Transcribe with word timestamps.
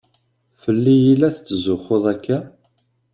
Fell-i 0.61 0.95
i 1.11 1.13
la 1.19 1.29
tetzuxxuḍ 1.35 2.03
akka? 2.13 2.37